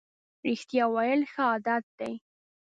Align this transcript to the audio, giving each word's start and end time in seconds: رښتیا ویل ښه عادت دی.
رښتیا 0.47 0.85
ویل 0.93 1.21
ښه 1.31 1.43
عادت 1.51 1.85
دی. 1.99 2.13